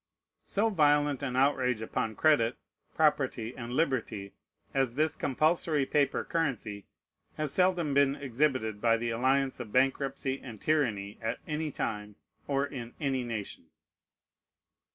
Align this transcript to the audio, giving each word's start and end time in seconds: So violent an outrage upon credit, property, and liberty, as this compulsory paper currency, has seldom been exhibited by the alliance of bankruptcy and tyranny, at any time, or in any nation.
So 0.47 0.69
violent 0.69 1.21
an 1.21 1.35
outrage 1.35 1.83
upon 1.83 2.15
credit, 2.15 2.57
property, 2.95 3.55
and 3.55 3.71
liberty, 3.71 4.33
as 4.73 4.95
this 4.95 5.15
compulsory 5.15 5.85
paper 5.85 6.23
currency, 6.23 6.87
has 7.37 7.53
seldom 7.53 7.93
been 7.93 8.15
exhibited 8.15 8.81
by 8.81 8.97
the 8.97 9.11
alliance 9.11 9.59
of 9.59 9.71
bankruptcy 9.71 10.41
and 10.41 10.59
tyranny, 10.59 11.19
at 11.21 11.37
any 11.45 11.69
time, 11.71 12.15
or 12.47 12.65
in 12.65 12.95
any 12.99 13.23
nation. 13.23 13.67